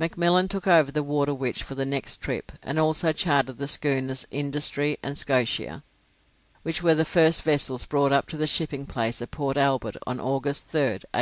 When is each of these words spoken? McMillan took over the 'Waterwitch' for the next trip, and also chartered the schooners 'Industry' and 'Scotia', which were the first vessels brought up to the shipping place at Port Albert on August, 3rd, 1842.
McMillan 0.00 0.48
took 0.48 0.66
over 0.66 0.90
the 0.90 1.04
'Waterwitch' 1.04 1.62
for 1.62 1.74
the 1.74 1.84
next 1.84 2.22
trip, 2.22 2.50
and 2.62 2.78
also 2.78 3.12
chartered 3.12 3.58
the 3.58 3.68
schooners 3.68 4.26
'Industry' 4.30 4.96
and 5.02 5.18
'Scotia', 5.18 5.82
which 6.62 6.82
were 6.82 6.94
the 6.94 7.04
first 7.04 7.42
vessels 7.42 7.84
brought 7.84 8.10
up 8.10 8.26
to 8.28 8.38
the 8.38 8.46
shipping 8.46 8.86
place 8.86 9.20
at 9.20 9.30
Port 9.32 9.58
Albert 9.58 9.96
on 10.06 10.18
August, 10.18 10.68
3rd, 10.68 11.04
1842. 11.12 11.14